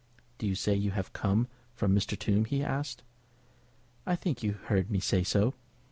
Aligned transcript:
"Do 0.39 0.47
you 0.47 0.55
say 0.55 0.73
that 0.73 0.79
you 0.81 0.89
have 0.89 1.13
come 1.13 1.47
from 1.75 1.93
Mr. 1.95 2.17
Tombe?" 2.17 2.45
he 2.45 2.63
asked. 2.63 3.03
"I 4.03 4.15
think 4.15 4.41
you 4.41 4.53
heard 4.53 4.89
me 4.89 4.99
say 4.99 5.21
so. 5.21 5.53